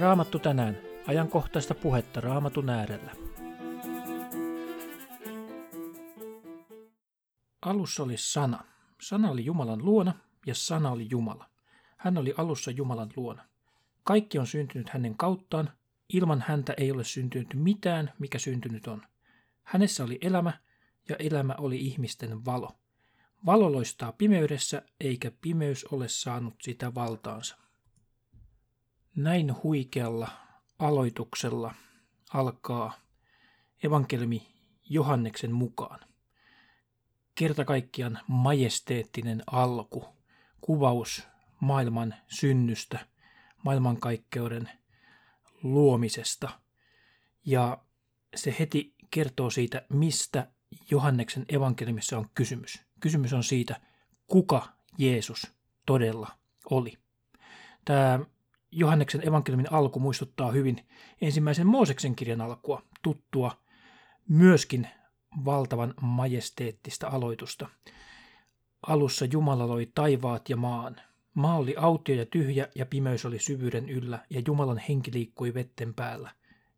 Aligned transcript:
Raamattu 0.00 0.38
tänään. 0.38 0.78
Ajankohtaista 1.06 1.74
puhetta 1.74 2.20
Raamatun 2.20 2.70
äärellä. 2.70 3.12
Alussa 7.62 8.02
oli 8.02 8.14
sana. 8.16 8.64
Sana 9.02 9.30
oli 9.30 9.44
Jumalan 9.44 9.84
luona 9.84 10.14
ja 10.46 10.54
sana 10.54 10.90
oli 10.90 11.06
Jumala. 11.10 11.50
Hän 11.96 12.18
oli 12.18 12.34
alussa 12.36 12.70
Jumalan 12.70 13.10
luona. 13.16 13.44
Kaikki 14.04 14.38
on 14.38 14.46
syntynyt 14.46 14.88
hänen 14.88 15.16
kauttaan. 15.16 15.70
Ilman 16.08 16.44
häntä 16.46 16.74
ei 16.76 16.92
ole 16.92 17.04
syntynyt 17.04 17.54
mitään, 17.54 18.12
mikä 18.18 18.38
syntynyt 18.38 18.86
on. 18.86 19.02
Hänessä 19.62 20.04
oli 20.04 20.18
elämä 20.22 20.52
ja 21.08 21.16
elämä 21.18 21.54
oli 21.58 21.80
ihmisten 21.80 22.44
valo. 22.44 22.70
Valo 23.46 23.72
loistaa 23.72 24.12
pimeydessä, 24.12 24.82
eikä 25.00 25.30
pimeys 25.40 25.84
ole 25.84 26.08
saanut 26.08 26.54
sitä 26.62 26.94
valtaansa. 26.94 27.69
Näin 29.16 29.62
huikealla 29.62 30.28
aloituksella 30.78 31.74
alkaa 32.34 32.92
evankelmi 33.84 34.46
Johanneksen 34.88 35.52
mukaan. 35.52 36.00
Kerta 37.34 37.64
kaikkiaan 37.64 38.18
majesteettinen 38.28 39.42
alku, 39.46 40.04
kuvaus 40.60 41.28
maailman 41.60 42.14
synnystä, 42.28 43.06
maailmankaikkeuden 43.64 44.70
luomisesta. 45.62 46.60
Ja 47.46 47.78
se 48.36 48.56
heti 48.58 48.94
kertoo 49.10 49.50
siitä, 49.50 49.86
mistä 49.88 50.52
Johanneksen 50.90 51.44
evankeliumissa 51.48 52.18
on 52.18 52.30
kysymys. 52.34 52.82
Kysymys 53.00 53.32
on 53.32 53.44
siitä, 53.44 53.80
kuka 54.26 54.68
Jeesus 54.98 55.46
todella 55.86 56.38
oli. 56.70 56.98
Tämä 57.84 58.20
Johanneksen 58.72 59.28
evankeliumin 59.28 59.72
alku 59.72 60.00
muistuttaa 60.00 60.52
hyvin 60.52 60.86
ensimmäisen 61.20 61.66
Mooseksen 61.66 62.16
kirjan 62.16 62.40
alkua, 62.40 62.82
tuttua 63.02 63.62
myöskin 64.28 64.88
valtavan 65.44 65.94
majesteettista 66.00 67.08
aloitusta. 67.08 67.68
Alussa 68.86 69.24
Jumala 69.24 69.68
loi 69.68 69.90
taivaat 69.94 70.48
ja 70.48 70.56
maan. 70.56 70.96
Maa 71.34 71.56
oli 71.56 71.74
autio 71.76 72.14
ja 72.14 72.26
tyhjä 72.26 72.68
ja 72.74 72.86
pimeys 72.86 73.24
oli 73.24 73.38
syvyyden 73.38 73.88
yllä 73.88 74.18
ja 74.30 74.42
Jumalan 74.46 74.78
henki 74.88 75.10
liikkui 75.14 75.54
vetten 75.54 75.94
päällä. 75.94 76.30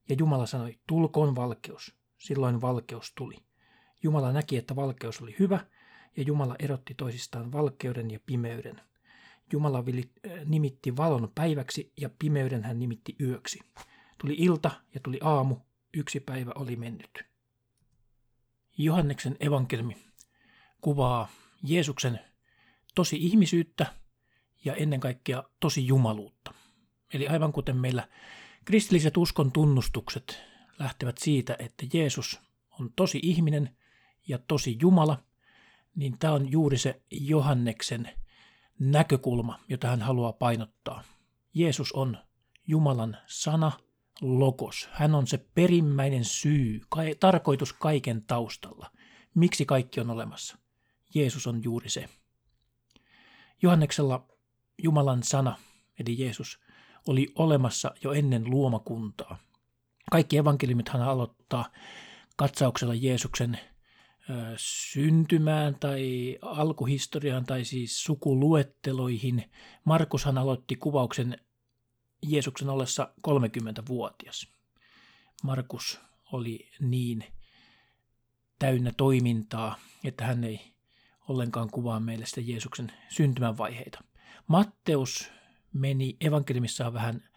Ja 0.09 0.17
Jumala 0.19 0.47
sanoi, 0.47 0.79
tulkoon 0.87 1.37
valkeus. 1.37 1.97
Silloin 2.19 2.61
valkeus 2.61 3.13
tuli. 3.15 3.37
Jumala 4.03 4.33
näki, 4.33 4.57
että 4.57 4.77
valkeus 4.77 5.21
oli 5.21 5.37
hyvä 5.39 5.61
ja 6.17 6.23
Jumala 6.23 6.57
erotti 6.59 6.95
toisistaan 6.95 7.53
valkeuden 7.53 8.11
ja 8.11 8.21
pimeyden– 8.27 8.81
Jumala 9.53 9.79
äh, 9.79 10.45
nimitti 10.45 10.97
valon 10.97 11.33
päiväksi 11.35 11.93
ja 12.01 12.11
pimeyden 12.19 12.65
hän 12.65 12.79
nimitti 12.79 13.17
yöksi. 13.21 13.61
Tuli 14.21 14.35
ilta 14.39 14.71
ja 14.95 15.01
tuli 15.01 15.19
aamu, 15.23 15.57
yksi 15.95 16.21
päivä 16.21 16.53
oli 16.55 16.77
mennyt. 16.77 17.25
Johanneksen 18.79 19.37
evankelmi 19.41 19.97
kuvaa 20.81 21.29
Jeesuksen 21.63 22.21
tosi 22.95 23.17
ihmisyyttä 23.17 23.87
ja 24.65 24.75
ennen 24.75 25.01
kaikkea 25.01 25.45
tosi 25.61 25.87
jumaluutta. 25.87 26.55
Eli 27.15 27.29
aivan 27.29 27.53
kuten 27.53 27.77
meillä 27.77 28.09
kristilliset 28.65 29.17
uskon 29.17 29.53
tunnustukset 29.53 30.43
lähtevät 30.79 31.19
siitä, 31.19 31.57
että 31.59 31.87
Jeesus 31.93 32.41
on 32.81 32.93
tosi 32.97 33.21
ihminen 33.23 33.77
ja 34.29 34.39
tosi 34.39 34.79
Jumala, 34.81 35.23
niin 35.95 36.19
tämä 36.19 36.33
on 36.33 36.53
juuri 36.53 36.79
se 36.79 37.03
Johanneksen 37.11 38.11
näkökulma, 38.91 39.59
jota 39.69 39.89
hän 39.89 40.03
haluaa 40.03 40.33
painottaa. 40.33 41.03
Jeesus 41.55 41.93
on 41.93 42.19
Jumalan 42.67 43.17
sana, 43.27 43.73
logos. 44.21 44.89
Hän 44.93 45.15
on 45.15 45.27
se 45.27 45.47
perimmäinen 45.55 46.25
syy, 46.25 46.81
tarkoitus 47.21 47.73
kaiken 47.73 48.23
taustalla. 48.23 48.91
Miksi 49.35 49.65
kaikki 49.65 50.01
on 50.01 50.11
olemassa? 50.11 50.59
Jeesus 51.15 51.47
on 51.47 51.65
juuri 51.65 51.91
se. 51.91 52.09
Johanneksella 53.63 54.27
Jumalan 54.83 55.23
sana, 55.23 55.57
eli 56.01 56.19
Jeesus, 56.19 56.61
oli 57.07 57.33
olemassa 57.35 57.95
jo 58.05 58.13
ennen 58.13 58.51
luomakuntaa. 58.51 59.39
Kaikki 60.11 60.37
evankeliumithan 60.37 61.03
aloittaa 61.03 61.65
katsauksella 62.37 62.95
Jeesuksen 62.95 63.59
syntymään 64.57 65.75
tai 65.75 66.39
alkuhistoriaan 66.43 67.45
tai 67.47 67.65
siis 67.65 68.05
sukuluetteloihin. 68.05 69.51
Markushan 69.85 70.39
aloitti 70.39 70.77
kuvauksen 70.77 71.39
Jeesuksen 72.23 72.69
ollessa 72.69 73.15
30-vuotias. 73.29 74.49
Markus 75.43 76.01
oli 76.33 76.69
niin 76.81 77.25
täynnä 78.59 78.93
toimintaa, 78.97 79.79
että 80.05 80.25
hän 80.25 80.45
ei 80.45 80.73
ollenkaan 81.29 81.71
kuvaa 81.71 82.01
meille 82.01 82.27
sitä 82.27 82.41
Jeesuksen 82.41 82.93
syntymän 83.09 83.59
vaiheita. 83.59 84.05
Matteus 84.47 85.31
meni 85.73 86.17
evankeliumissaan 86.21 86.93
vähän 86.93 87.29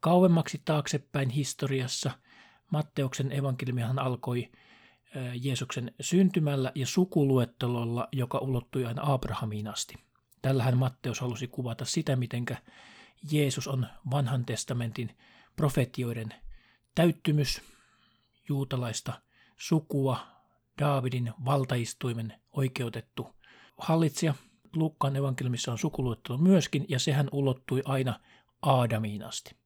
kauemmaksi 0.00 0.62
taaksepäin 0.64 1.30
historiassa. 1.30 2.10
Matteuksen 2.70 3.32
evankeliumihan 3.32 3.98
alkoi 3.98 4.52
Jeesuksen 5.34 5.94
syntymällä 6.00 6.72
ja 6.74 6.86
sukuluettelolla, 6.86 8.08
joka 8.12 8.38
ulottui 8.38 8.84
aina 8.84 9.02
Abrahamiin 9.04 9.68
asti. 9.68 9.94
Tällähän 10.42 10.76
Matteus 10.76 11.20
halusi 11.20 11.48
kuvata 11.48 11.84
sitä, 11.84 12.16
mitenkä 12.16 12.56
Jeesus 13.32 13.68
on 13.68 13.86
vanhan 14.10 14.44
testamentin 14.44 15.16
profetioiden 15.56 16.34
täyttymys, 16.94 17.62
juutalaista 18.48 19.12
sukua, 19.56 20.18
Daavidin 20.78 21.32
valtaistuimen 21.44 22.34
oikeutettu 22.52 23.28
hallitsija. 23.78 24.34
Lukkaan 24.76 25.16
evankeliumissa 25.16 25.72
on 25.72 25.78
sukuluettelo 25.78 26.38
myöskin, 26.38 26.84
ja 26.88 26.98
sehän 26.98 27.28
ulottui 27.32 27.82
aina 27.84 28.20
Aadamiin 28.62 29.22
asti. 29.22 29.56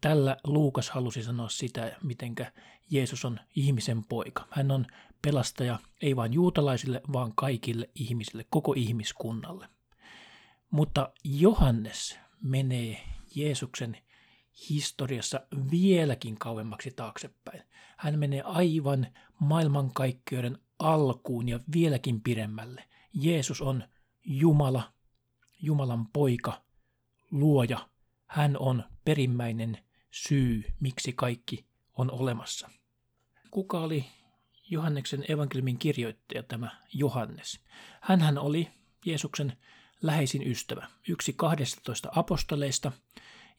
Tällä 0.00 0.36
Luukas 0.44 0.90
halusi 0.90 1.22
sanoa 1.22 1.48
sitä, 1.48 1.96
mitenkä 2.02 2.52
Jeesus 2.90 3.24
on 3.24 3.40
ihmisen 3.56 4.04
poika. 4.04 4.46
Hän 4.50 4.70
on 4.70 4.86
pelastaja 5.22 5.78
ei 6.02 6.16
vain 6.16 6.32
juutalaisille, 6.32 7.00
vaan 7.12 7.32
kaikille 7.34 7.90
ihmisille, 7.94 8.44
koko 8.50 8.74
ihmiskunnalle. 8.76 9.68
Mutta 10.70 11.12
Johannes 11.24 12.18
menee 12.42 13.00
Jeesuksen 13.34 13.96
historiassa 14.70 15.40
vieläkin 15.70 16.38
kauemmaksi 16.38 16.90
taaksepäin. 16.90 17.62
Hän 17.96 18.18
menee 18.18 18.42
aivan 18.42 19.06
maailmankaikkeuden 19.40 20.58
alkuun 20.78 21.48
ja 21.48 21.60
vieläkin 21.72 22.20
pidemmälle. 22.20 22.84
Jeesus 23.14 23.60
on 23.60 23.84
Jumala, 24.24 24.92
Jumalan 25.62 26.06
poika, 26.06 26.62
luoja. 27.30 27.88
Hän 28.28 28.56
on 28.58 28.84
perimmäinen 29.04 29.78
syy, 30.10 30.64
miksi 30.80 31.12
kaikki 31.12 31.66
on 31.94 32.10
olemassa. 32.10 32.70
Kuka 33.50 33.80
oli 33.80 34.04
Johanneksen 34.70 35.24
evankeliumin 35.28 35.78
kirjoittaja 35.78 36.42
tämä 36.42 36.70
Johannes? 36.94 37.60
Hänhän 38.00 38.38
oli 38.38 38.70
Jeesuksen 39.06 39.56
läheisin 40.02 40.46
ystävä, 40.50 40.86
yksi 41.08 41.32
12 41.32 42.08
apostoleista 42.14 42.92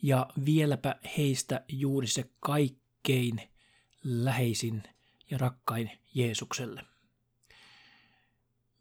ja 0.01 0.27
vieläpä 0.45 0.95
heistä 1.17 1.65
juuri 1.67 2.07
se 2.07 2.29
kaikkein 2.39 3.41
läheisin 4.03 4.83
ja 5.31 5.37
rakkain 5.37 5.91
Jeesukselle. 6.13 6.83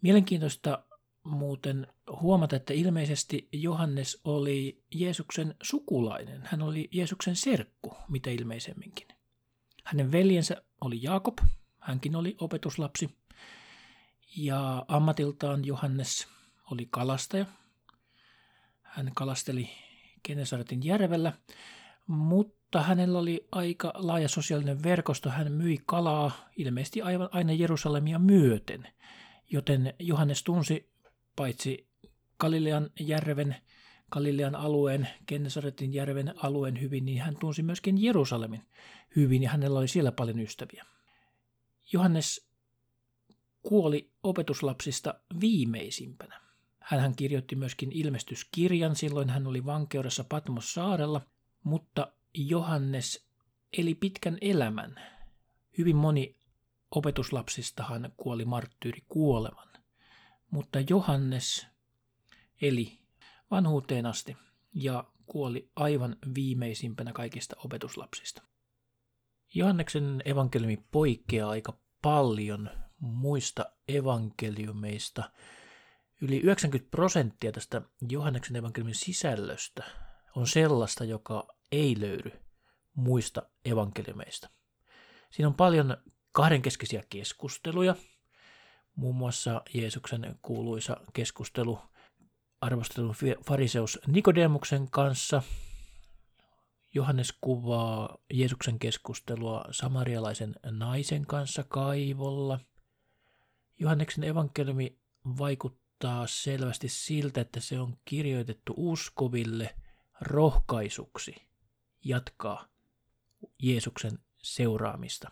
Mielenkiintoista 0.03 0.85
muuten 1.29 1.87
huomata, 2.21 2.57
että 2.57 2.75
ilmeisesti 2.75 3.49
Johannes 3.53 4.21
oli 4.25 4.83
Jeesuksen 4.95 5.55
sukulainen. 5.63 6.43
Hän 6.45 6.63
oli 6.63 6.89
Jeesuksen 6.93 7.37
serkku, 7.37 7.97
mitä 8.09 8.31
ilmeisemminkin. 8.31 9.09
Hänen 9.85 10.13
veljensä 10.13 10.63
oli 10.81 11.03
Jaakob, 11.03 11.39
hänkin 11.79 12.17
oli 12.17 12.37
opetuslapsi. 12.41 13.19
Ja 14.37 14.85
ammatiltaan 14.89 15.65
Johannes 15.65 16.29
oli 16.71 16.89
kalastaja. 16.91 17.47
Hän 18.83 19.11
kalasteli 19.15 19.71
Genesaretin 20.25 20.85
järvellä, 20.85 21.33
mutta 22.07 22.83
hänellä 22.83 23.19
oli 23.19 23.49
aika 23.53 23.93
laaja 23.95 24.29
sosiaalinen 24.29 24.83
verkosto. 24.83 25.31
Hän 25.31 25.53
myi 25.53 25.79
kalaa 25.87 26.31
ilmeisesti 26.57 27.03
aivan 27.03 27.29
aina 27.33 27.53
Jerusalemia 27.53 28.19
myöten, 28.19 28.89
joten 29.51 29.95
Johannes 29.99 30.43
tunsi 30.43 30.91
paitsi 31.39 31.89
Galilean 32.41 32.91
järven, 33.01 33.57
Galilean 34.11 34.55
alueen, 34.55 35.09
Gennesaretin 35.27 35.95
järven 35.95 36.35
alueen 36.37 36.81
hyvin, 36.81 37.05
niin 37.05 37.23
hän 37.23 37.37
tunsi 37.37 37.63
myöskin 37.63 38.03
Jerusalemin 38.03 38.63
hyvin 39.17 39.43
ja 39.43 39.51
hänellä 39.51 39.79
oli 39.79 39.89
siellä 39.89 40.13
paljon 40.13 40.41
ystäviä. 40.41 40.87
Johannes 41.93 42.49
kuoli 43.63 44.11
opetuslapsista 44.23 45.15
viimeisimpänä. 45.41 46.41
Hän 46.81 47.17
kirjoitti 47.17 47.57
myöskin 47.57 47.93
ilmestyskirjan, 47.93 48.97
silloin 48.97 49.31
hän 49.31 49.47
oli 49.47 49.65
vankeudessa 49.65 50.25
Patmos 50.25 50.75
saarella, 50.75 51.21
mutta 51.63 52.13
Johannes 52.35 53.29
eli 53.79 53.95
pitkän 53.95 54.39
elämän. 54.41 55.01
Hyvin 55.79 55.97
moni 55.97 56.37
opetuslapsistahan 56.91 58.13
kuoli 58.17 58.45
marttyyri 58.45 59.03
kuoleman, 59.09 59.68
mutta 60.51 60.79
Johannes 60.91 61.67
eli 62.63 62.99
vanhuuteen 63.51 64.07
asti 64.07 64.37
ja 64.75 65.05
kuoli 65.27 65.71
aivan 65.77 66.17
viimeisimpänä 66.35 67.13
kaikista 67.13 67.57
opetuslapsista. 67.65 68.43
Johanneksen 69.55 70.23
evankeliumi 70.25 70.85
poikkeaa 70.91 71.51
aika 71.51 71.79
paljon 72.03 72.71
muista 73.01 73.67
evankeliumeista. 73.89 75.31
Yli 76.21 76.39
90 76.39 76.91
prosenttia 76.91 77.53
tästä 77.53 77.83
Johanneksen 78.09 78.57
evankeliumin 78.57 78.95
sisällöstä 78.95 79.85
on 80.37 80.47
sellaista, 80.47 81.05
joka 81.05 81.49
ei 81.73 82.01
löydy 82.01 82.33
muista 82.95 83.43
evankeliumeista. 83.65 84.51
Siinä 85.31 85.49
on 85.49 85.55
paljon 85.55 85.97
kahdenkeskisiä 86.33 87.03
keskusteluja, 87.09 87.95
muun 88.99 89.17
muassa 89.17 89.63
Jeesuksen 89.75 90.39
kuuluisa 90.43 90.97
keskustelu 91.13 91.79
arvostelun 92.61 93.15
fariseus 93.47 93.99
Nikodemuksen 94.07 94.91
kanssa. 94.91 95.43
Johannes 96.95 97.33
kuvaa 97.41 98.19
Jeesuksen 98.33 98.79
keskustelua 98.79 99.65
samarialaisen 99.71 100.55
naisen 100.71 101.27
kanssa 101.27 101.65
kaivolla. 101.65 102.61
Johanneksen 103.79 104.25
evankeliumi 104.25 104.99
vaikuttaa 105.39 106.27
selvästi 106.27 106.89
siltä, 106.89 107.41
että 107.41 107.61
se 107.61 107.81
on 107.81 107.97
kirjoitettu 108.05 108.75
uskoville 108.77 109.75
rohkaisuksi 110.21 111.35
jatkaa 112.05 112.69
Jeesuksen 113.63 114.19
seuraamista. 114.43 115.31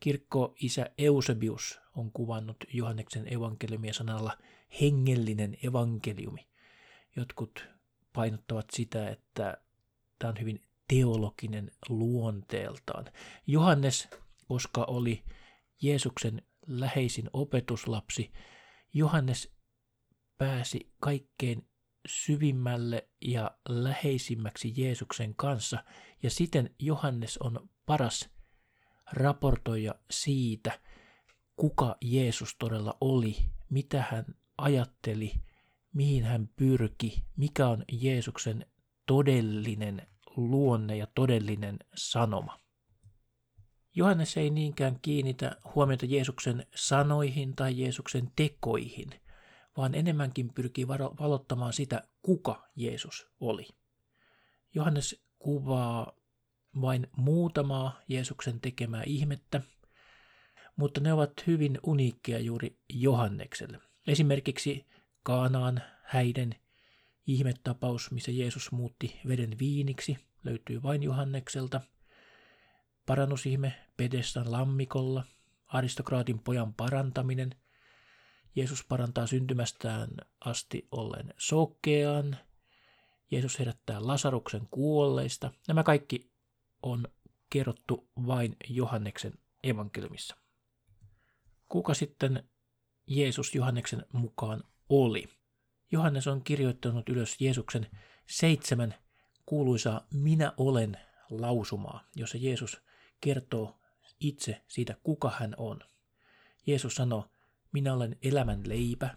Kirkko 0.00 0.54
isä 0.60 0.90
Eusebius 0.98 1.81
on 1.96 2.12
kuvannut 2.12 2.56
Johanneksen 2.72 3.32
evankeliumia 3.32 3.94
sanalla 3.94 4.38
hengellinen 4.80 5.56
evankeliumi. 5.62 6.48
Jotkut 7.16 7.68
painottavat 8.12 8.66
sitä, 8.72 9.10
että 9.10 9.58
tämä 10.18 10.30
on 10.30 10.40
hyvin 10.40 10.60
teologinen 10.88 11.70
luonteeltaan. 11.88 13.04
Johannes, 13.46 14.08
koska 14.48 14.84
oli 14.84 15.24
Jeesuksen 15.82 16.42
läheisin 16.66 17.30
opetuslapsi, 17.32 18.32
Johannes 18.94 19.52
pääsi 20.38 20.92
kaikkein 21.00 21.68
syvimmälle 22.06 23.08
ja 23.20 23.50
läheisimmäksi 23.68 24.72
Jeesuksen 24.76 25.34
kanssa, 25.34 25.84
ja 26.22 26.30
siten 26.30 26.74
Johannes 26.78 27.38
on 27.38 27.68
paras 27.86 28.30
raportoija 29.12 29.94
siitä, 30.10 30.80
kuka 31.62 31.96
Jeesus 32.00 32.56
todella 32.58 32.96
oli, 33.00 33.36
mitä 33.70 34.04
hän 34.10 34.24
ajatteli, 34.58 35.32
mihin 35.94 36.24
hän 36.24 36.48
pyrki, 36.56 37.24
mikä 37.36 37.68
on 37.68 37.84
Jeesuksen 37.92 38.66
todellinen 39.06 40.06
luonne 40.36 40.96
ja 40.96 41.06
todellinen 41.14 41.78
sanoma. 41.94 42.58
Johannes 43.94 44.36
ei 44.36 44.50
niinkään 44.50 44.98
kiinnitä 45.02 45.56
huomiota 45.74 46.06
Jeesuksen 46.06 46.66
sanoihin 46.74 47.56
tai 47.56 47.80
Jeesuksen 47.80 48.32
tekoihin, 48.36 49.10
vaan 49.76 49.94
enemmänkin 49.94 50.54
pyrkii 50.54 50.88
valottamaan 50.88 51.72
sitä, 51.72 52.02
kuka 52.22 52.68
Jeesus 52.76 53.26
oli. 53.40 53.68
Johannes 54.74 55.24
kuvaa 55.38 56.16
vain 56.80 57.06
muutamaa 57.16 58.00
Jeesuksen 58.08 58.60
tekemää 58.60 59.02
ihmettä, 59.06 59.60
mutta 60.76 61.00
ne 61.00 61.12
ovat 61.12 61.32
hyvin 61.46 61.78
uniikkia 61.82 62.38
juuri 62.38 62.78
Johannekselle. 62.88 63.80
Esimerkiksi 64.06 64.86
Kaanaan 65.22 65.82
häiden 66.02 66.54
ihmetapaus, 67.26 68.10
missä 68.10 68.30
Jeesus 68.30 68.72
muutti 68.72 69.20
veden 69.28 69.58
viiniksi, 69.58 70.18
löytyy 70.44 70.82
vain 70.82 71.02
Johannekselta. 71.02 71.80
Parannusihme 73.06 73.74
Pedestan 73.96 74.52
lammikolla, 74.52 75.24
aristokraatin 75.66 76.38
pojan 76.38 76.74
parantaminen, 76.74 77.50
Jeesus 78.56 78.84
parantaa 78.84 79.26
syntymästään 79.26 80.10
asti 80.40 80.88
ollen 80.90 81.34
sokean, 81.38 82.36
Jeesus 83.30 83.58
herättää 83.58 84.06
Lasaruksen 84.06 84.68
kuolleista. 84.70 85.52
Nämä 85.68 85.82
kaikki 85.82 86.30
on 86.82 87.08
kerrottu 87.50 88.08
vain 88.26 88.56
Johanneksen 88.68 89.32
evankeliumissa. 89.62 90.41
Kuka 91.72 91.94
sitten 91.94 92.48
Jeesus 93.06 93.54
Johanneksen 93.54 94.06
mukaan 94.12 94.64
oli? 94.88 95.28
Johannes 95.92 96.26
on 96.26 96.44
kirjoittanut 96.44 97.08
ylös 97.08 97.36
Jeesuksen 97.40 97.86
seitsemän 98.28 98.94
kuuluisaa 99.46 100.06
minä 100.10 100.52
olen 100.56 100.96
lausumaa, 101.30 102.04
jossa 102.16 102.38
Jeesus 102.38 102.82
kertoo 103.20 103.80
itse 104.20 104.62
siitä, 104.68 104.96
kuka 105.02 105.32
hän 105.38 105.54
on. 105.56 105.80
Jeesus 106.66 106.94
sanoo, 106.94 107.30
minä 107.72 107.94
olen 107.94 108.16
elämän 108.22 108.62
leipä, 108.66 109.16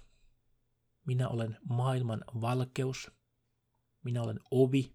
minä 1.05 1.27
olen 1.27 1.57
maailman 1.69 2.23
valkeus, 2.41 3.11
minä 4.03 4.21
olen 4.21 4.39
ovi, 4.51 4.93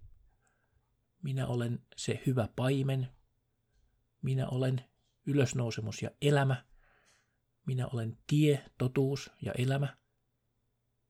minä 1.23 1.47
olen 1.47 1.83
se 1.97 2.23
hyvä 2.27 2.49
paimen. 2.57 3.09
Minä 4.23 4.49
olen 4.49 4.85
ylösnousemus 5.27 6.03
ja 6.03 6.11
elämä. 6.23 6.70
Minä 7.67 7.87
olen 7.87 8.19
tie, 8.27 8.65
totuus 8.79 9.31
ja 9.43 9.53
elämä. 9.59 9.97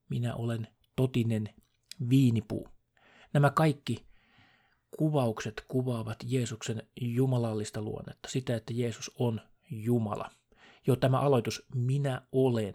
Minä 0.09 0.35
olen 0.35 0.69
totinen 0.97 1.55
viinipuu. 2.11 2.69
Nämä 3.33 3.51
kaikki 3.51 4.07
kuvaukset 4.99 5.65
kuvaavat 5.69 6.19
Jeesuksen 6.27 6.83
jumalallista 7.01 7.83
luonnetta, 7.83 8.29
sitä, 8.29 8.57
että 8.57 8.73
Jeesus 8.73 9.11
on 9.19 9.41
Jumala. 9.71 10.31
Jo 10.87 10.97
tämä 10.97 11.21
aloitus, 11.21 11.67
minä 11.75 12.23
olen, 12.33 12.75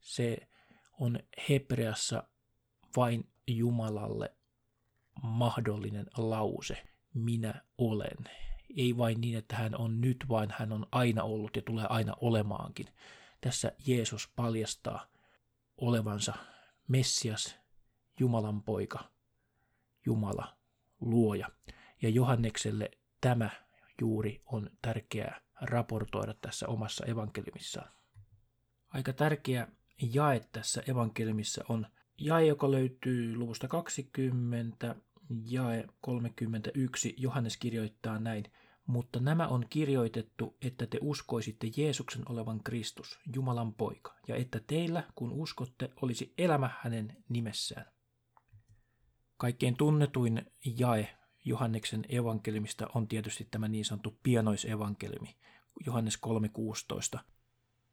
se 0.00 0.48
on 1.00 1.18
Hebreassa 1.48 2.28
vain 2.96 3.28
Jumalalle 3.46 4.36
mahdollinen 5.22 6.06
lause, 6.16 6.86
minä 7.14 7.64
olen. 7.78 8.16
Ei 8.76 8.96
vain 8.96 9.20
niin, 9.20 9.38
että 9.38 9.56
hän 9.56 9.76
on 9.80 10.00
nyt, 10.00 10.24
vaan 10.28 10.54
hän 10.58 10.72
on 10.72 10.86
aina 10.92 11.22
ollut 11.22 11.56
ja 11.56 11.62
tulee 11.62 11.86
aina 11.88 12.14
olemaankin. 12.20 12.86
Tässä 13.40 13.72
Jeesus 13.86 14.32
paljastaa 14.36 15.06
olevansa 15.76 16.34
Messias, 16.88 17.56
Jumalan 18.20 18.62
poika, 18.62 19.10
Jumala, 20.06 20.56
luoja. 21.00 21.48
Ja 22.02 22.08
Johannekselle 22.08 22.90
tämä 23.20 23.50
juuri 24.00 24.42
on 24.46 24.70
tärkeää 24.82 25.40
raportoida 25.60 26.34
tässä 26.34 26.68
omassa 26.68 27.06
evankeliumissaan. 27.06 27.90
Aika 28.88 29.12
tärkeä 29.12 29.68
jae 30.14 30.40
tässä 30.52 30.82
evankeliumissa 30.86 31.64
on 31.68 31.86
jae, 32.18 32.46
joka 32.46 32.70
löytyy 32.70 33.36
luvusta 33.36 33.68
20 33.68 34.94
jae 35.50 35.86
31 36.00 37.14
Johannes 37.18 37.56
kirjoittaa 37.56 38.18
näin, 38.18 38.44
mutta 38.86 39.20
nämä 39.20 39.48
on 39.48 39.66
kirjoitettu, 39.70 40.56
että 40.62 40.86
te 40.86 40.98
uskoisitte 41.02 41.66
Jeesuksen 41.76 42.22
olevan 42.28 42.60
Kristus, 42.62 43.18
Jumalan 43.34 43.74
poika, 43.74 44.14
ja 44.28 44.36
että 44.36 44.60
teillä, 44.66 45.04
kun 45.14 45.32
uskotte, 45.32 45.90
olisi 46.02 46.34
elämä 46.38 46.70
hänen 46.80 47.16
nimessään. 47.28 47.86
Kaikkein 49.36 49.76
tunnetuin 49.76 50.52
jae 50.78 51.16
Johanneksen 51.44 52.04
evankeliumista 52.08 52.86
on 52.94 53.08
tietysti 53.08 53.48
tämä 53.50 53.68
niin 53.68 53.84
sanottu 53.84 54.18
pienoisevankeliumi, 54.22 55.36
Johannes 55.86 56.18
3.16. 57.16 57.20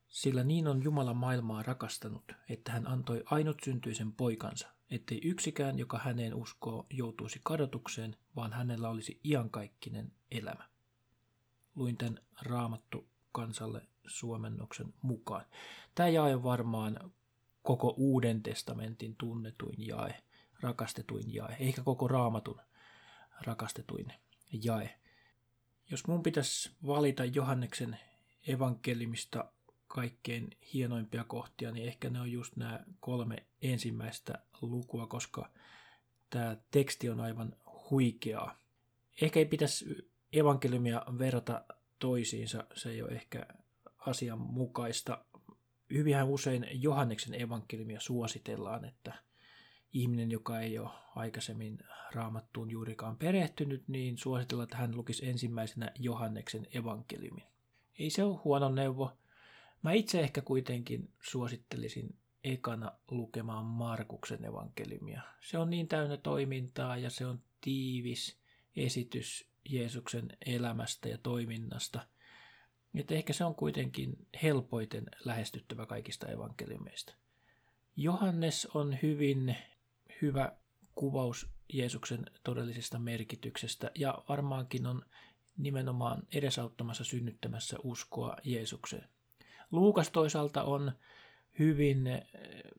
Sillä 0.07 0.43
niin 0.43 0.67
on 0.67 0.83
Jumala 0.83 1.13
maailmaa 1.13 1.63
rakastanut, 1.63 2.31
että 2.49 2.71
hän 2.71 2.87
antoi 2.87 3.23
ainutsyntyisen 3.25 4.11
poikansa, 4.11 4.67
ettei 4.89 5.21
yksikään, 5.23 5.79
joka 5.79 5.97
häneen 5.97 6.35
uskoo, 6.35 6.85
joutuisi 6.89 7.39
kadotukseen, 7.43 8.15
vaan 8.35 8.53
hänellä 8.53 8.89
olisi 8.89 9.19
iankaikkinen 9.23 10.11
elämä. 10.31 10.72
Luin 11.75 11.97
tämän 11.97 12.19
raamattu 12.41 13.07
kansalle 13.31 13.81
suomennoksen 14.07 14.93
mukaan. 15.01 15.45
Tämä 15.95 16.09
jae 16.09 16.43
varmaan 16.43 17.11
koko 17.61 17.93
Uuden 17.97 18.43
testamentin 18.43 19.15
tunnetuin 19.15 19.87
jae, 19.87 20.23
rakastetuin 20.61 21.33
jae, 21.33 21.55
eikä 21.59 21.83
koko 21.83 22.07
raamatun 22.07 22.61
rakastetuin 23.41 24.13
jae. 24.63 24.99
Jos 25.91 26.07
mun 26.07 26.23
pitäisi 26.23 26.71
valita 26.85 27.25
Johanneksen 27.25 27.99
evankelimista 28.47 29.51
kaikkein 29.87 30.57
hienoimpia 30.73 31.23
kohtia, 31.23 31.71
niin 31.71 31.87
ehkä 31.87 32.09
ne 32.09 32.19
on 32.19 32.31
just 32.31 32.55
nämä 32.55 32.79
kolme 32.99 33.45
ensimmäistä 33.61 34.33
lukua, 34.61 35.07
koska 35.07 35.49
tämä 36.29 36.57
teksti 36.71 37.09
on 37.09 37.19
aivan 37.19 37.55
huikeaa. 37.89 38.59
Ehkä 39.21 39.39
ei 39.39 39.45
pitäisi 39.45 40.12
evankeliumia 40.33 41.05
verrata 41.19 41.65
toisiinsa, 41.99 42.63
se 42.75 42.89
ei 42.89 43.01
ole 43.01 43.11
ehkä 43.11 43.47
asianmukaista. 43.97 45.25
Hyvinhän 45.93 46.27
usein 46.27 46.67
Johanneksen 46.71 47.41
evankeliumia 47.41 47.99
suositellaan, 47.99 48.85
että 48.85 49.13
ihminen, 49.93 50.31
joka 50.31 50.59
ei 50.59 50.79
ole 50.79 50.89
aikaisemmin 51.15 51.79
raamattuun 52.13 52.71
juurikaan 52.71 53.17
perehtynyt, 53.17 53.87
niin 53.87 54.17
suositellaan, 54.17 54.63
että 54.63 54.77
hän 54.77 54.95
lukisi 54.95 55.29
ensimmäisenä 55.29 55.91
Johanneksen 55.99 56.67
evankeliumin. 56.73 57.43
Ei 57.99 58.09
se 58.09 58.23
ole 58.23 58.39
huono 58.43 58.69
neuvo. 58.69 59.11
Mä 59.81 59.91
itse 59.91 60.19
ehkä 60.19 60.41
kuitenkin 60.41 61.09
suosittelisin 61.21 62.15
ekana 62.43 62.91
lukemaan 63.11 63.65
Markuksen 63.65 64.45
evankeliumia. 64.45 65.21
Se 65.41 65.57
on 65.57 65.69
niin 65.69 65.87
täynnä 65.87 66.17
toimintaa 66.17 66.97
ja 66.97 67.09
se 67.09 67.25
on 67.25 67.41
tiivis 67.61 68.37
esitys 68.75 69.52
Jeesuksen 69.69 70.37
elämästä 70.45 71.09
ja 71.09 71.17
toiminnasta. 71.17 72.07
Että 72.95 73.15
ehkä 73.15 73.33
se 73.33 73.45
on 73.45 73.55
kuitenkin 73.55 74.27
helpoiten 74.43 75.05
lähestyttävä 75.25 75.85
kaikista 75.85 76.27
evankeliumeista. 76.27 77.13
Johannes 77.95 78.65
on 78.65 78.97
hyvin 79.01 79.55
hyvä 80.21 80.51
kuvaus 80.95 81.49
Jeesuksen 81.73 82.25
todellisesta 82.43 82.99
merkityksestä 82.99 83.91
ja 83.95 84.23
varmaankin 84.29 84.85
on 84.85 85.05
nimenomaan 85.57 86.23
edesauttamassa 86.33 87.03
synnyttämässä 87.03 87.77
uskoa 87.83 88.37
Jeesukseen. 88.43 89.09
Luukas 89.71 90.09
toisaalta 90.09 90.63
on 90.63 90.91
hyvin 91.59 92.07
eh, 92.07 92.23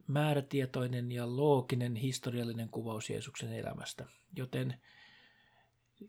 määrätietoinen 0.06 1.12
ja 1.12 1.36
looginen 1.36 1.96
historiallinen 1.96 2.68
kuvaus 2.68 3.10
Jeesuksen 3.10 3.52
elämästä, 3.52 4.04
joten 4.36 4.80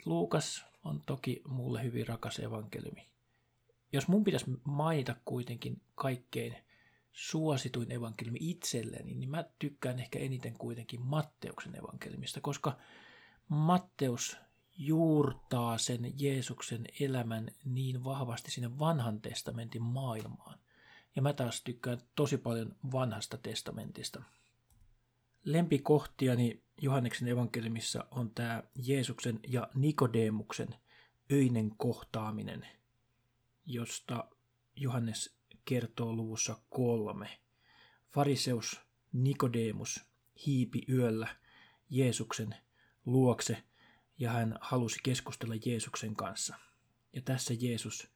Luukas 0.06 0.66
on 0.84 1.04
toki 1.06 1.42
mulle 1.48 1.84
hyvin 1.84 2.08
rakas 2.08 2.40
evankeliumi. 2.40 3.10
Jos 3.94 4.08
mun 4.08 4.24
pitäisi 4.24 4.46
mainita 4.64 5.16
kuitenkin 5.26 5.82
kaikkein 5.96 6.56
suosituin 7.12 7.92
evankeliumi 7.92 8.40
itselleni, 8.42 9.16
niin 9.16 9.30
mä 9.30 9.46
tykkään 9.60 10.00
ehkä 10.00 10.20
eniten 10.20 10.54
kuitenkin 10.58 11.02
Matteuksen 11.02 11.76
evankeliumista, 11.76 12.42
koska 12.42 12.78
Matteus 13.50 14.38
juurtaa 14.78 15.78
sen 15.78 16.14
Jeesuksen 16.20 16.86
elämän 17.00 17.52
niin 17.66 18.04
vahvasti 18.04 18.52
sinne 18.52 18.80
vanhan 18.80 19.22
testamentin 19.22 19.82
maailmaan. 19.82 20.60
Ja 21.16 21.22
mä 21.22 21.34
taas 21.34 21.62
tykkään 21.62 22.02
tosi 22.16 22.38
paljon 22.38 22.76
vanhasta 22.92 23.38
testamentista. 23.38 24.24
Lempikohtiani 25.44 26.65
Johanneksen 26.82 27.28
evankeliumissa 27.28 28.06
on 28.12 28.32
tämä 28.32 28.64
Jeesuksen 28.76 29.40
ja 29.48 29.70
Nikodemuksen 29.76 30.76
öinen 31.32 31.72
kohtaaminen, 31.78 32.68
josta 33.66 34.30
Johannes 34.76 35.36
kertoo 35.66 36.14
luvussa 36.14 36.58
kolme. 36.70 37.40
Fariseus 38.14 38.80
Nikodemus 39.14 40.06
hiipi 40.46 40.82
yöllä 40.90 41.36
Jeesuksen 41.90 42.56
luokse 43.06 43.64
ja 44.20 44.32
hän 44.32 44.58
halusi 44.62 45.00
keskustella 45.04 45.56
Jeesuksen 45.66 46.16
kanssa. 46.16 46.56
Ja 47.14 47.22
tässä 47.22 47.54
Jeesus 47.60 48.15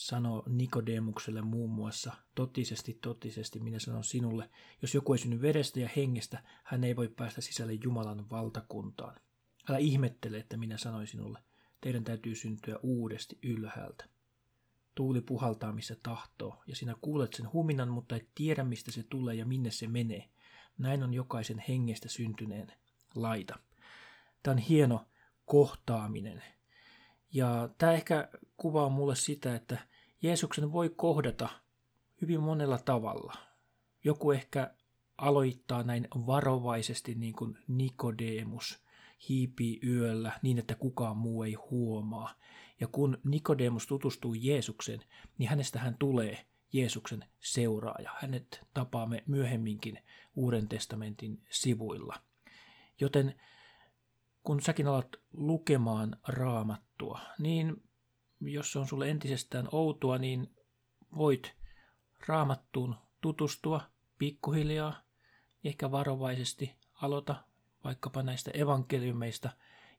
sanoo 0.00 0.42
Nikodemukselle 0.48 1.42
muun 1.42 1.70
muassa, 1.70 2.12
totisesti, 2.34 2.98
totisesti, 3.02 3.60
minä 3.60 3.78
sanon 3.78 4.04
sinulle, 4.04 4.50
jos 4.82 4.94
joku 4.94 5.12
ei 5.12 5.18
synny 5.18 5.40
verestä 5.40 5.80
ja 5.80 5.88
hengestä, 5.96 6.42
hän 6.64 6.84
ei 6.84 6.96
voi 6.96 7.08
päästä 7.08 7.40
sisälle 7.40 7.72
Jumalan 7.72 8.30
valtakuntaan. 8.30 9.20
Älä 9.68 9.78
ihmettele, 9.78 10.38
että 10.38 10.56
minä 10.56 10.78
sanoin 10.78 11.06
sinulle, 11.06 11.38
teidän 11.80 12.04
täytyy 12.04 12.34
syntyä 12.34 12.78
uudesti 12.82 13.38
ylhäältä. 13.42 14.04
Tuuli 14.94 15.20
puhaltaa 15.20 15.72
missä 15.72 15.96
tahtoo, 16.02 16.62
ja 16.66 16.76
sinä 16.76 16.96
kuulet 17.00 17.34
sen 17.34 17.52
huminan, 17.52 17.88
mutta 17.88 18.16
et 18.16 18.28
tiedä 18.34 18.64
mistä 18.64 18.90
se 18.90 19.02
tulee 19.02 19.34
ja 19.34 19.46
minne 19.46 19.70
se 19.70 19.88
menee. 19.88 20.30
Näin 20.78 21.02
on 21.02 21.14
jokaisen 21.14 21.64
hengestä 21.68 22.08
syntyneen 22.08 22.72
laita. 23.14 23.58
Tämä 24.42 24.52
on 24.52 24.58
hieno 24.58 25.06
kohtaaminen. 25.44 26.42
Ja 27.32 27.68
tämä 27.78 27.92
ehkä 27.92 28.28
kuvaa 28.56 28.88
mulle 28.88 29.16
sitä, 29.16 29.54
että 29.54 29.89
Jeesuksen 30.22 30.72
voi 30.72 30.90
kohdata 30.96 31.48
hyvin 32.20 32.40
monella 32.40 32.78
tavalla. 32.78 33.34
Joku 34.04 34.30
ehkä 34.30 34.74
aloittaa 35.18 35.82
näin 35.82 36.08
varovaisesti 36.14 37.14
niin 37.14 37.32
kuin 37.32 37.58
Nikodemus 37.68 38.84
hiipii 39.28 39.80
yöllä 39.86 40.32
niin, 40.42 40.58
että 40.58 40.74
kukaan 40.74 41.16
muu 41.16 41.42
ei 41.42 41.54
huomaa. 41.54 42.34
Ja 42.80 42.86
kun 42.86 43.18
Nikodemus 43.24 43.86
tutustuu 43.86 44.34
Jeesukseen, 44.34 45.00
niin 45.38 45.48
hänestä 45.48 45.78
hän 45.78 45.96
tulee 45.98 46.46
Jeesuksen 46.72 47.24
seuraaja. 47.40 48.10
Hänet 48.18 48.66
tapaamme 48.74 49.22
myöhemminkin 49.26 49.98
Uuden 50.36 50.68
testamentin 50.68 51.42
sivuilla. 51.50 52.16
Joten 53.00 53.40
kun 54.42 54.62
säkin 54.62 54.86
alat 54.86 55.16
lukemaan 55.32 56.16
raamattua, 56.28 57.20
niin 57.38 57.89
jos 58.40 58.72
se 58.72 58.78
on 58.78 58.88
sulle 58.88 59.10
entisestään 59.10 59.68
outoa, 59.72 60.18
niin 60.18 60.56
voit 61.16 61.54
raamattuun 62.26 62.96
tutustua 63.20 63.80
pikkuhiljaa, 64.18 65.00
ehkä 65.64 65.90
varovaisesti 65.90 66.76
aloita 67.02 67.44
vaikkapa 67.84 68.22
näistä 68.22 68.50
evankeliumeista 68.54 69.50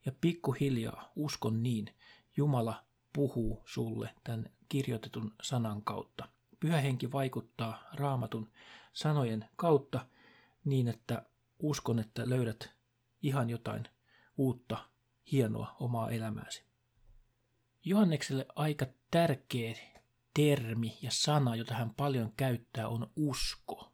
ja 0.05 0.11
pikkuhiljaa 0.21 1.11
uskon 1.15 1.63
niin, 1.63 1.95
Jumala 2.37 2.83
puhuu 3.13 3.63
sulle 3.65 4.09
tämän 4.23 4.49
kirjoitetun 4.69 5.33
sanan 5.41 5.81
kautta. 5.81 6.29
Pyhä 6.59 6.81
henki 6.81 7.11
vaikuttaa 7.11 7.83
raamatun 7.93 8.49
sanojen 8.93 9.49
kautta 9.55 10.05
niin, 10.65 10.87
että 10.87 11.25
uskon, 11.59 11.99
että 11.99 12.29
löydät 12.29 12.69
ihan 13.21 13.49
jotain 13.49 13.83
uutta, 14.37 14.77
hienoa 15.31 15.75
omaa 15.79 16.09
elämääsi. 16.09 16.70
Johannekselle 17.83 18.45
aika 18.55 18.85
tärkeä 19.11 19.75
termi 20.33 20.97
ja 21.01 21.11
sana, 21.11 21.55
jota 21.55 21.73
hän 21.73 21.93
paljon 21.93 22.33
käyttää, 22.37 22.87
on 22.87 23.11
usko. 23.15 23.93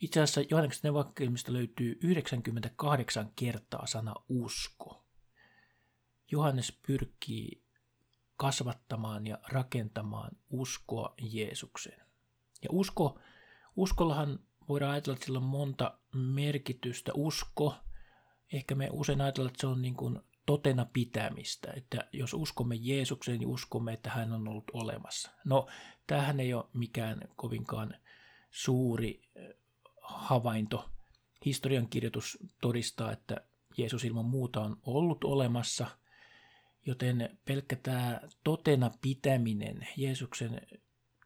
Itse 0.00 0.20
asiassa 0.20 0.40
Johanneksen 0.50 0.88
evankeliumista 0.88 1.52
löytyy 1.52 1.98
98 2.02 3.32
kertaa 3.36 3.86
sana 3.86 4.14
usko. 4.28 5.04
Johannes 6.30 6.78
pyrkii 6.86 7.62
kasvattamaan 8.36 9.26
ja 9.26 9.38
rakentamaan 9.48 10.36
uskoa 10.50 11.14
Jeesukseen. 11.20 12.06
Ja 12.62 12.68
usko, 12.72 13.18
uskollahan 13.76 14.38
voidaan 14.68 14.92
ajatella, 14.92 15.14
että 15.14 15.26
sillä 15.26 15.38
on 15.38 15.44
monta 15.44 15.98
merkitystä. 16.14 17.12
Usko, 17.14 17.74
ehkä 18.52 18.74
me 18.74 18.88
usein 18.92 19.20
ajatellaan, 19.20 19.50
että 19.50 19.60
se 19.60 19.66
on 19.66 19.82
niin 19.82 19.94
kuin 19.94 20.20
totena 20.46 20.86
pitämistä, 20.92 21.72
että 21.76 22.08
jos 22.12 22.34
uskomme 22.34 22.74
Jeesukseen, 22.74 23.38
niin 23.38 23.48
uskomme, 23.48 23.92
että 23.92 24.10
hän 24.10 24.32
on 24.32 24.48
ollut 24.48 24.70
olemassa. 24.72 25.30
No, 25.44 25.66
tämähän 26.06 26.40
ei 26.40 26.54
ole 26.54 26.64
mikään 26.72 27.20
kovinkaan 27.36 27.94
suuri 28.50 29.22
eh, 29.34 29.54
havainto. 30.02 30.90
Historiankirjoitus 31.44 32.38
todistaa, 32.60 33.12
että 33.12 33.36
Jeesus 33.76 34.04
ilman 34.04 34.24
muuta 34.24 34.60
on 34.60 34.76
ollut 34.86 35.24
olemassa, 35.24 35.86
joten 36.86 37.38
pelkkä 37.44 37.76
tämä 37.76 38.20
totena 38.44 38.90
pitäminen, 39.00 39.88
Jeesuksen 39.96 40.60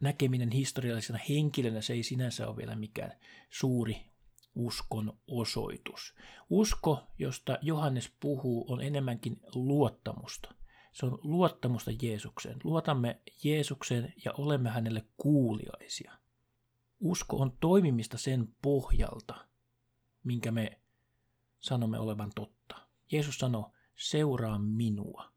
näkeminen 0.01 0.51
historiallisena 0.51 1.19
henkilönä, 1.29 1.81
se 1.81 1.93
ei 1.93 2.03
sinänsä 2.03 2.49
ole 2.49 2.57
vielä 2.57 2.77
mikään 2.77 3.13
suuri 3.51 4.11
uskon 4.55 5.19
osoitus. 5.27 6.15
Usko, 6.51 7.03
josta 7.19 7.59
Johannes 7.63 8.13
puhuu, 8.21 8.73
on 8.73 8.83
enemmänkin 8.83 9.41
luottamusta. 9.55 10.55
Se 10.93 11.07
on 11.07 11.19
luottamusta 11.23 11.91
Jeesukseen. 12.03 12.59
Luotamme 12.65 13.21
Jeesukseen 13.45 14.13
ja 14.25 14.33
olemme 14.33 14.71
hänelle 14.71 15.05
kuuliaisia. 15.17 16.13
Usko 17.01 17.37
on 17.37 17.57
toimimista 17.61 18.19
sen 18.19 18.49
pohjalta, 18.63 19.47
minkä 20.25 20.51
me 20.51 20.81
sanomme 21.61 21.99
olevan 21.99 22.33
totta. 22.35 22.77
Jeesus 23.13 23.39
sanoo, 23.39 23.73
seuraa 23.97 24.59
minua. 24.59 25.33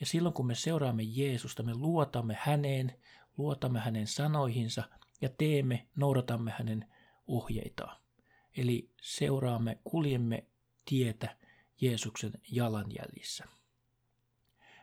Ja 0.00 0.06
silloin 0.06 0.34
kun 0.34 0.46
me 0.46 0.54
seuraamme 0.54 1.02
Jeesusta, 1.02 1.62
me 1.62 1.74
luotamme 1.74 2.36
häneen, 2.40 3.00
luotamme 3.36 3.80
hänen 3.80 4.06
sanoihinsa 4.06 4.82
ja 5.20 5.28
teemme, 5.28 5.88
noudatamme 5.96 6.50
hänen 6.50 6.92
ohjeitaan. 7.26 8.01
Eli 8.56 8.90
seuraamme, 9.02 9.78
kuljemme 9.84 10.46
tietä 10.84 11.36
Jeesuksen 11.80 12.32
jalanjäljissä. 12.50 13.44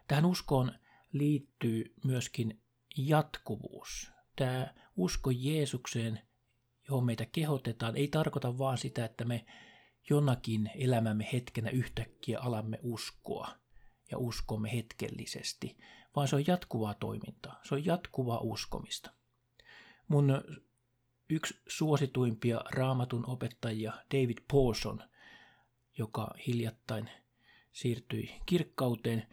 Tähän 0.07 0.25
uskoon 0.25 0.71
liittyy 1.13 1.93
myöskin 2.03 2.61
jatkuvuus. 2.97 4.11
Tämä 4.35 4.73
usko 4.95 5.29
Jeesukseen, 5.33 6.21
johon 6.87 7.05
meitä 7.05 7.25
kehotetaan, 7.25 7.95
ei 7.95 8.07
tarkoita 8.07 8.57
vaan 8.57 8.77
sitä, 8.77 9.05
että 9.05 9.25
me 9.25 9.45
jonakin 10.09 10.71
elämämme 10.75 11.29
hetkenä 11.33 11.69
yhtäkkiä 11.69 12.39
alamme 12.39 12.79
uskoa. 12.81 13.59
ja 14.11 14.17
uskomme 14.17 14.71
hetkellisesti, 14.71 15.77
vaan 16.15 16.27
se 16.27 16.35
on 16.35 16.47
jatkuvaa 16.47 16.93
toimintaa. 16.93 17.59
Se 17.63 17.75
on 17.75 17.85
jatkuvaa 17.85 18.39
uskomista. 18.39 19.13
Mun 20.07 20.43
yksi 21.29 21.61
suosituimpia 21.67 22.61
raamatun 22.71 23.29
opettajia, 23.29 23.93
David 24.13 24.37
Pawson, 24.51 25.03
joka 25.97 26.33
hiljattain 26.47 27.09
siirtyi 27.71 28.35
kirkkauteen, 28.45 29.27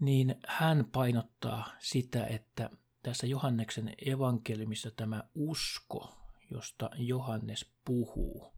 niin 0.00 0.34
hän 0.46 0.84
painottaa 0.92 1.72
sitä, 1.78 2.26
että 2.26 2.70
tässä 3.02 3.26
Johanneksen 3.26 3.94
evankeliumissa 4.06 4.90
tämä 4.90 5.22
usko, 5.34 6.14
josta 6.50 6.90
Johannes 6.96 7.72
puhuu, 7.84 8.52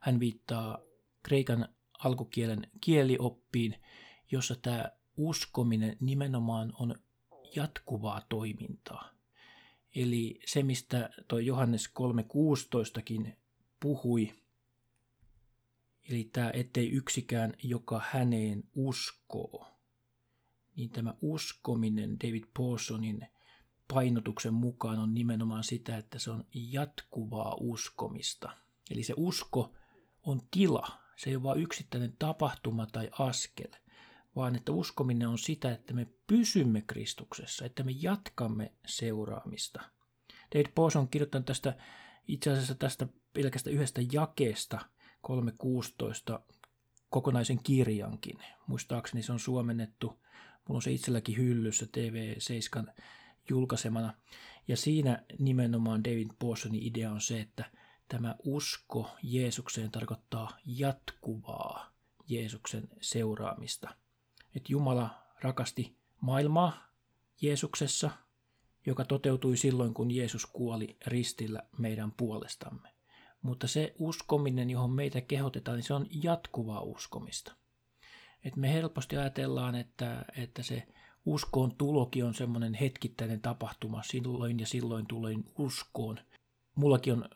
hän 0.00 0.20
viittaa 0.20 0.78
kreikan 1.22 1.68
alkukielen 2.04 2.70
kielioppiin, 2.80 3.82
jossa 4.30 4.54
tämä 4.62 4.90
uskominen 5.16 5.96
nimenomaan 6.00 6.72
on 6.78 6.94
jatkuvaa 7.56 8.20
toimintaa. 8.28 9.15
Eli 9.96 10.40
se, 10.46 10.62
mistä 10.62 11.10
tuo 11.28 11.38
Johannes 11.38 11.88
3.16kin 11.88 13.32
puhui, 13.80 14.32
eli 16.10 16.30
tämä, 16.32 16.50
ettei 16.54 16.90
yksikään, 16.90 17.52
joka 17.62 18.02
häneen 18.10 18.64
uskoo, 18.74 19.68
niin 20.76 20.90
tämä 20.90 21.14
uskominen 21.20 22.20
David 22.20 22.44
Pawsonin 22.58 23.26
painotuksen 23.92 24.54
mukaan 24.54 24.98
on 24.98 25.14
nimenomaan 25.14 25.64
sitä, 25.64 25.96
että 25.96 26.18
se 26.18 26.30
on 26.30 26.44
jatkuvaa 26.54 27.56
uskomista. 27.60 28.56
Eli 28.90 29.02
se 29.02 29.14
usko 29.16 29.74
on 30.22 30.40
tila, 30.50 30.98
se 31.16 31.30
ei 31.30 31.36
ole 31.36 31.42
vain 31.42 31.60
yksittäinen 31.60 32.16
tapahtuma 32.18 32.86
tai 32.86 33.10
askel, 33.18 33.70
vaan 34.36 34.56
että 34.56 34.72
uskominen 34.72 35.28
on 35.28 35.38
sitä, 35.38 35.72
että 35.72 35.94
me 35.94 36.06
pysymme 36.26 36.82
Kristuksessa, 36.86 37.64
että 37.64 37.82
me 37.82 37.92
jatkamme 38.00 38.72
seuraamista. 38.86 39.82
David 40.54 40.66
Pawson 40.74 41.02
on 41.02 41.08
kirjoittanut 41.08 41.46
tästä 41.46 41.76
itse 42.28 42.50
asiassa 42.50 42.74
tästä 42.74 43.06
pelkästä 43.32 43.70
yhdestä 43.70 44.00
jakeesta 44.12 44.78
3.16 46.36 46.40
kokonaisen 47.10 47.62
kirjankin. 47.62 48.38
Muistaakseni 48.66 49.22
se 49.22 49.32
on 49.32 49.40
suomennettu, 49.40 50.06
mulla 50.68 50.78
on 50.78 50.82
se 50.82 50.92
itselläkin 50.92 51.36
hyllyssä 51.36 51.86
TV7 51.86 52.92
julkaisemana. 53.50 54.14
Ja 54.68 54.76
siinä 54.76 55.24
nimenomaan 55.38 56.04
David 56.04 56.28
Pawsonin 56.38 56.82
idea 56.82 57.10
on 57.10 57.20
se, 57.20 57.40
että 57.40 57.64
tämä 58.08 58.34
usko 58.44 59.10
Jeesukseen 59.22 59.90
tarkoittaa 59.90 60.58
jatkuvaa 60.64 61.92
Jeesuksen 62.28 62.88
seuraamista. 63.00 64.05
Että 64.56 64.72
Jumala 64.72 65.10
rakasti 65.40 65.96
maailmaa 66.20 66.88
Jeesuksessa, 67.42 68.10
joka 68.86 69.04
toteutui 69.04 69.56
silloin, 69.56 69.94
kun 69.94 70.10
Jeesus 70.10 70.46
kuoli 70.46 70.96
ristillä 71.06 71.62
meidän 71.78 72.12
puolestamme. 72.12 72.88
Mutta 73.42 73.66
se 73.68 73.94
uskominen, 73.98 74.70
johon 74.70 74.90
meitä 74.90 75.20
kehotetaan, 75.20 75.76
niin 75.76 75.86
se 75.86 75.94
on 75.94 76.06
jatkuvaa 76.10 76.80
uskomista. 76.80 77.56
Et 78.44 78.56
me 78.56 78.72
helposti 78.72 79.16
ajatellaan, 79.16 79.74
että, 79.74 80.24
että 80.36 80.62
se 80.62 80.88
uskoon 81.26 81.74
tulokin 81.76 82.24
on 82.24 82.34
semmoinen 82.34 82.74
hetkittäinen 82.74 83.40
tapahtuma. 83.40 84.02
Silloin 84.02 84.60
ja 84.60 84.66
silloin 84.66 85.06
tulin 85.06 85.44
uskoon. 85.58 86.18
Mullakin 86.74 87.12
on 87.12 87.28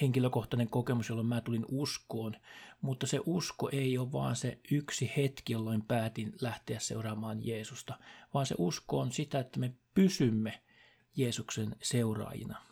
henkilökohtainen 0.00 0.70
kokemus, 0.70 1.08
jolloin 1.08 1.28
mä 1.28 1.40
tulin 1.40 1.66
uskoon, 1.70 2.36
mutta 2.80 3.06
se 3.06 3.20
usko 3.26 3.68
ei 3.72 3.98
ole 3.98 4.12
vaan 4.12 4.36
se 4.36 4.58
yksi 4.70 5.12
hetki, 5.16 5.52
jolloin 5.52 5.82
päätin 5.82 6.32
lähteä 6.40 6.78
seuraamaan 6.78 7.46
Jeesusta, 7.46 7.98
vaan 8.34 8.46
se 8.46 8.54
usko 8.58 8.98
on 8.98 9.12
sitä, 9.12 9.38
että 9.38 9.60
me 9.60 9.72
pysymme 9.94 10.62
Jeesuksen 11.16 11.76
seuraajina. 11.82 12.62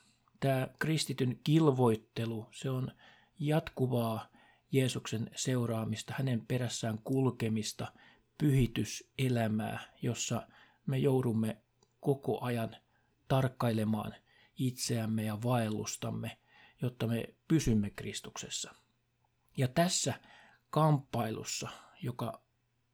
Tämä 0.41 0.69
kristityn 0.79 1.41
kilvoittelu, 1.45 2.49
se 2.53 2.71
on 2.71 2.93
jatkuvaa 3.39 4.29
Jeesuksen 4.73 5.31
seuraamista, 5.37 6.15
hänen 6.19 6.47
perässään 6.47 6.99
kulkemista, 6.99 7.93
pyhityselämää, 8.39 9.95
jossa 10.03 10.49
me 10.87 10.99
joudumme 10.99 11.57
koko 12.01 12.41
ajan 12.41 12.77
tarkkailemaan 13.29 14.15
itseämme 14.59 15.25
ja 15.25 15.39
vaellustamme, 15.43 16.39
jotta 16.83 17.07
me 17.07 17.35
pysymme 17.49 17.91
Kristuksessa. 17.91 18.75
Ja 19.57 19.69
tässä 19.69 20.15
kamppailussa, 20.71 21.69
joka 22.03 22.43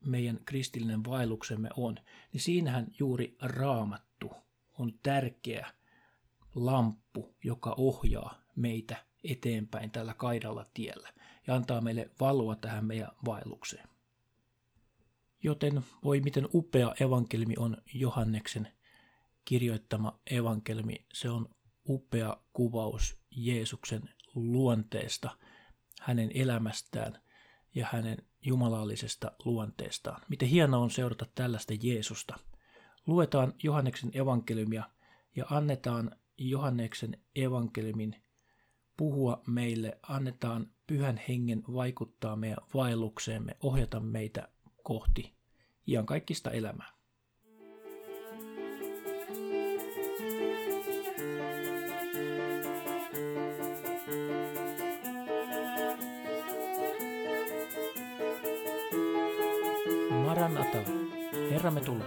meidän 0.06 0.38
kristillinen 0.44 1.04
vaelluksemme 1.04 1.68
on, 1.76 1.96
niin 2.32 2.40
siinähän 2.40 2.86
juuri 2.98 3.36
raamattu 3.40 4.32
on 4.78 4.92
tärkeä 5.02 5.72
lamppu, 6.54 7.34
joka 7.44 7.74
ohjaa 7.78 8.42
meitä 8.56 9.06
eteenpäin 9.24 9.90
tällä 9.90 10.14
kaidalla 10.14 10.66
tiellä 10.74 11.12
ja 11.46 11.54
antaa 11.54 11.80
meille 11.80 12.10
valoa 12.20 12.56
tähän 12.56 12.84
meidän 12.84 13.08
vaellukseen. 13.24 13.88
Joten 15.42 15.84
voi 16.04 16.20
miten 16.20 16.48
upea 16.54 16.94
evankelmi 17.00 17.54
on 17.58 17.76
Johanneksen 17.94 18.68
kirjoittama 19.44 20.20
evankelmi. 20.30 21.06
Se 21.12 21.30
on 21.30 21.48
upea 21.88 22.36
kuvaus 22.52 23.18
Jeesuksen 23.30 24.02
luonteesta, 24.34 25.30
hänen 26.00 26.30
elämästään 26.34 27.22
ja 27.74 27.86
hänen 27.92 28.18
jumalallisesta 28.42 29.32
luonteestaan. 29.44 30.22
Miten 30.28 30.48
hienoa 30.48 30.80
on 30.80 30.90
seurata 30.90 31.26
tällaista 31.34 31.74
Jeesusta. 31.82 32.38
Luetaan 33.06 33.54
Johanneksen 33.62 34.10
evankeliumia 34.14 34.90
ja 35.36 35.44
annetaan 35.50 36.16
Johanneksen 36.38 37.20
evankeliumin 37.36 38.22
puhua 38.96 39.42
meille, 39.46 39.98
annetaan 40.02 40.70
pyhän 40.86 41.20
hengen 41.28 41.62
vaikuttaa 41.74 42.36
meidän 42.36 42.66
vaellukseemme, 42.74 43.56
ohjata 43.60 44.00
meitä 44.00 44.48
kohti 44.82 45.34
iankaikkista 45.86 46.50
elämää. 46.50 46.92
Maranata, 60.42 60.78
Herramme 61.50 61.80
tulee. 61.80 62.06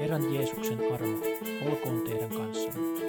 Herran 0.00 0.34
Jeesuksen 0.34 0.78
armo, 0.94 1.18
olkoon 1.66 2.00
teidän 2.00 2.30
kanssanne. 2.30 3.01